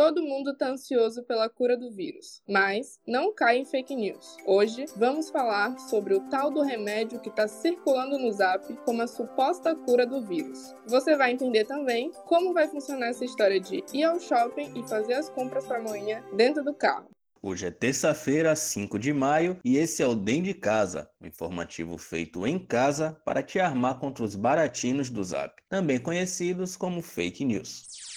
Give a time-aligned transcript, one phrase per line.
[0.00, 4.38] Todo mundo está ansioso pela cura do vírus, mas não cai em fake news.
[4.46, 9.06] Hoje vamos falar sobre o tal do remédio que está circulando no Zap como a
[9.06, 10.74] suposta cura do vírus.
[10.86, 15.12] Você vai entender também como vai funcionar essa história de ir ao shopping e fazer
[15.12, 17.10] as compras para amanhã dentro do carro.
[17.42, 21.98] Hoje é terça-feira, 5 de maio, e esse é o DEM de Casa, um informativo
[21.98, 27.44] feito em casa para te armar contra os baratinos do Zap, também conhecidos como fake
[27.44, 28.09] news.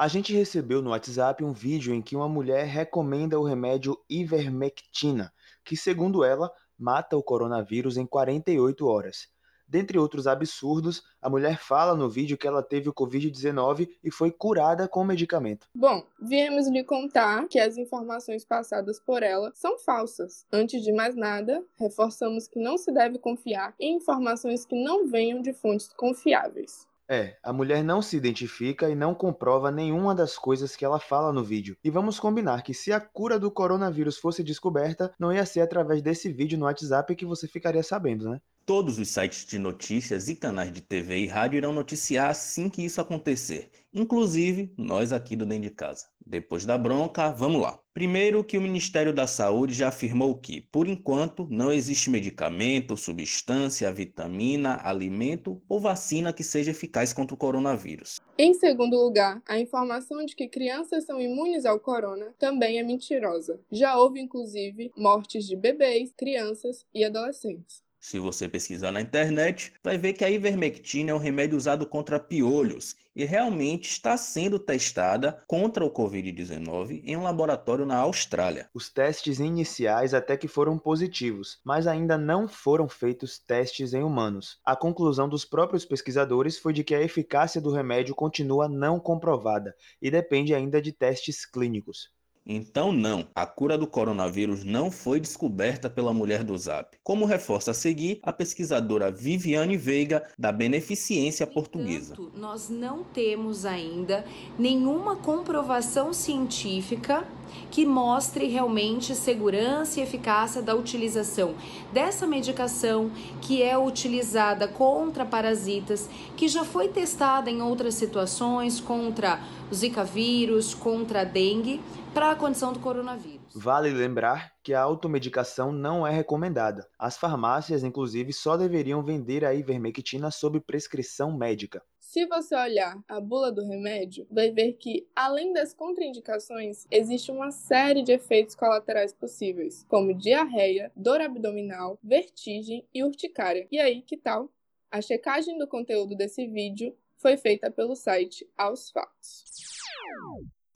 [0.00, 5.30] A gente recebeu no WhatsApp um vídeo em que uma mulher recomenda o remédio ivermectina,
[5.62, 9.28] que, segundo ela, mata o coronavírus em 48 horas.
[9.68, 14.30] Dentre outros absurdos, a mulher fala no vídeo que ela teve o Covid-19 e foi
[14.30, 15.66] curada com o medicamento.
[15.74, 20.46] Bom, viemos lhe contar que as informações passadas por ela são falsas.
[20.50, 25.42] Antes de mais nada, reforçamos que não se deve confiar em informações que não venham
[25.42, 26.88] de fontes confiáveis.
[27.12, 31.32] É, a mulher não se identifica e não comprova nenhuma das coisas que ela fala
[31.32, 31.76] no vídeo.
[31.82, 36.00] E vamos combinar que se a cura do coronavírus fosse descoberta, não ia ser através
[36.02, 38.40] desse vídeo no WhatsApp que você ficaria sabendo, né?
[38.64, 42.84] Todos os sites de notícias e canais de TV e rádio irão noticiar assim que
[42.84, 46.06] isso acontecer, inclusive nós aqui do Dentro de Casa.
[46.30, 47.76] Depois da bronca, vamos lá.
[47.92, 53.92] Primeiro que o Ministério da Saúde já afirmou que, por enquanto, não existe medicamento, substância,
[53.92, 58.20] vitamina, alimento ou vacina que seja eficaz contra o coronavírus.
[58.38, 63.58] Em segundo lugar, a informação de que crianças são imunes ao corona também é mentirosa.
[63.68, 67.82] Já houve, inclusive, mortes de bebês, crianças e adolescentes.
[68.02, 72.18] Se você pesquisar na internet, vai ver que a ivermectina é um remédio usado contra
[72.18, 78.70] piolhos e realmente está sendo testada contra o Covid-19 em um laboratório na Austrália.
[78.72, 84.58] Os testes iniciais até que foram positivos, mas ainda não foram feitos testes em humanos.
[84.64, 89.74] A conclusão dos próprios pesquisadores foi de que a eficácia do remédio continua não comprovada
[90.00, 92.08] e depende ainda de testes clínicos.
[92.52, 97.70] Então, não, a cura do coronavírus não foi descoberta pela mulher do Zap, como reforça
[97.70, 102.14] a seguir a pesquisadora Viviane Veiga, da Beneficência Portuguesa.
[102.14, 104.24] Entanto, nós não temos ainda
[104.58, 107.24] nenhuma comprovação científica
[107.70, 111.54] que mostre realmente segurança e eficácia da utilização
[111.92, 119.40] dessa medicação que é utilizada contra parasitas, que já foi testada em outras situações contra
[119.70, 121.80] o Zika vírus, contra a dengue
[122.12, 123.40] para a condição do coronavírus.
[123.54, 126.86] Vale lembrar que a automedicação não é recomendada.
[126.98, 131.82] As farmácias, inclusive, só deveriam vender a ivermectina sob prescrição médica.
[132.10, 137.52] Se você olhar a bula do remédio, vai ver que, além das contraindicações, existe uma
[137.52, 143.68] série de efeitos colaterais possíveis, como diarreia, dor abdominal, vertigem e urticária.
[143.70, 144.52] E aí, que tal?
[144.90, 149.44] A checagem do conteúdo desse vídeo foi feita pelo site Aos Fatos.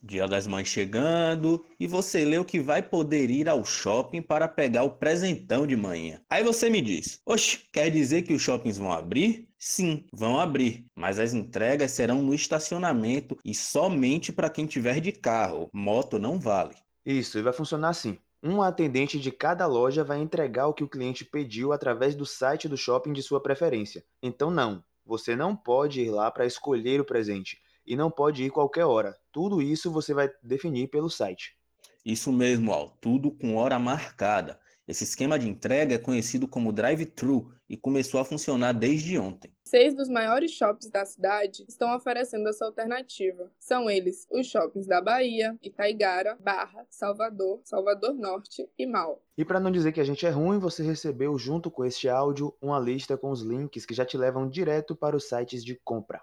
[0.07, 4.83] Dia das Mães chegando e você leu que vai poder ir ao shopping para pegar
[4.83, 6.21] o presentão de manhã.
[6.29, 9.49] Aí você me diz: Oxe, quer dizer que os shoppings vão abrir?
[9.59, 15.11] Sim, vão abrir, mas as entregas serão no estacionamento e somente para quem tiver de
[15.11, 15.71] carro.
[15.73, 16.75] Moto não vale.
[17.07, 18.19] Isso, e vai funcionar assim.
[18.43, 22.69] Um atendente de cada loja vai entregar o que o cliente pediu através do site
[22.69, 24.05] do shopping de sua preferência.
[24.23, 28.51] Então, não, você não pode ir lá para escolher o presente e não pode ir
[28.51, 29.17] qualquer hora.
[29.33, 31.57] Tudo isso você vai definir pelo site.
[32.05, 34.59] Isso mesmo, Al, tudo com hora marcada.
[34.87, 39.51] Esse esquema de entrega é conhecido como drive-thru e começou a funcionar desde ontem.
[39.65, 43.51] Seis dos maiores shoppings da cidade estão oferecendo essa alternativa.
[43.59, 49.23] São eles os shoppings da Bahia, Itaigara, Barra, Salvador, Salvador Norte e Mal.
[49.39, 52.55] E para não dizer que a gente é ruim, você recebeu junto com este áudio
[52.61, 56.21] uma lista com os links que já te levam direto para os sites de compra.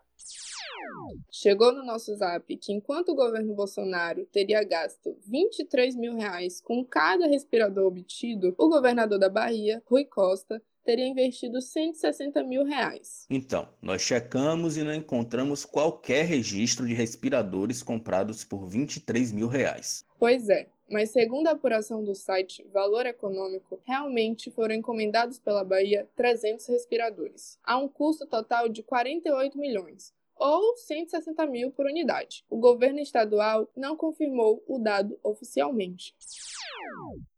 [1.30, 6.84] Chegou no nosso zap que enquanto o governo Bolsonaro teria gasto 23 mil reais com
[6.84, 13.26] cada respirador obtido, o governador da Bahia, Rui Costa, teria investido 160 mil reais.
[13.30, 20.06] Então, nós checamos e não encontramos qualquer registro de respiradores comprados por 23 mil reais.
[20.20, 26.08] Pois é, mas segundo a apuração do site Valor Econômico, realmente foram encomendados pela Bahia
[26.16, 32.44] 300 respiradores, a um custo total de 48 milhões, ou 160 mil por unidade.
[32.50, 36.16] O governo estadual não confirmou o dado oficialmente.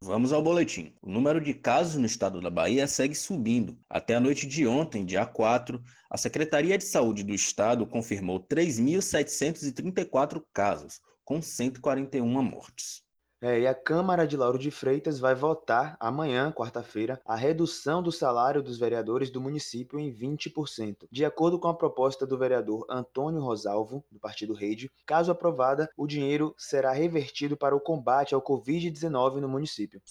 [0.01, 0.93] Vamos ao boletim.
[1.01, 3.77] O número de casos no estado da Bahia segue subindo.
[3.89, 10.41] Até a noite de ontem, dia 4, a Secretaria de Saúde do Estado confirmou 3.734
[10.53, 13.02] casos, com 141 mortes.
[13.45, 18.09] É, e a Câmara de Lauro de Freitas vai votar amanhã, quarta-feira, a redução do
[18.09, 21.09] salário dos vereadores do município em 20%.
[21.11, 26.07] De acordo com a proposta do vereador Antônio Rosalvo, do Partido Rede, caso aprovada, o
[26.07, 30.01] dinheiro será revertido para o combate ao Covid-19 no município.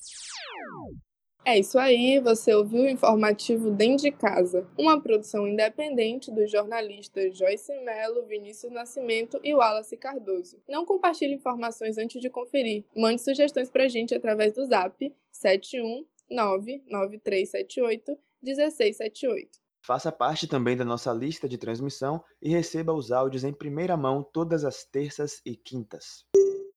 [1.44, 7.36] É isso aí, você ouviu o informativo Dentro de Casa, uma produção independente dos jornalistas
[7.36, 10.62] Joyce Mello, Vinícius Nascimento e Wallace Cardoso.
[10.68, 12.84] Não compartilhe informações antes de conferir.
[12.96, 15.12] Mande sugestões pra gente através do zap
[16.30, 19.62] 7199378 1678.
[19.84, 24.22] Faça parte também da nossa lista de transmissão e receba os áudios em primeira mão
[24.22, 26.24] todas as terças e quintas.